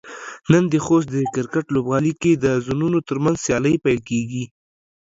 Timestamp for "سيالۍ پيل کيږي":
3.45-4.43